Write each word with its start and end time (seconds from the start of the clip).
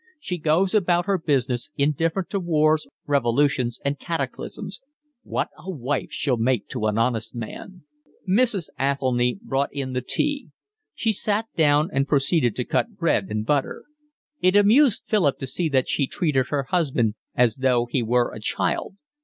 "She 0.19 0.39
goes 0.39 0.73
about 0.73 1.05
her 1.05 1.19
business 1.19 1.69
indifferent 1.77 2.31
to 2.31 2.39
wars, 2.39 2.87
revolutions, 3.05 3.79
and 3.85 3.99
cataclysms. 3.99 4.81
What 5.21 5.49
a 5.59 5.69
wife 5.69 6.07
she'll 6.09 6.37
make 6.37 6.67
to 6.69 6.87
an 6.87 6.97
honest 6.97 7.35
man!" 7.35 7.83
Mrs. 8.27 8.69
Athelny 8.79 9.37
brought 9.43 9.71
in 9.71 9.93
the 9.93 10.01
tea. 10.01 10.47
She 10.95 11.13
sat 11.13 11.45
down 11.55 11.89
and 11.93 12.07
proceeded 12.07 12.55
to 12.55 12.65
cut 12.65 12.97
bread 12.97 13.27
and 13.29 13.45
butter. 13.45 13.83
It 14.41 14.55
amused 14.55 15.03
Philip 15.05 15.37
to 15.37 15.45
see 15.45 15.69
that 15.69 15.87
she 15.87 16.07
treated 16.07 16.47
her 16.47 16.63
husband 16.63 17.13
as 17.35 17.57
though 17.57 17.85
he 17.85 18.01
were 18.01 18.33
a 18.33 18.39
child. 18.39 18.95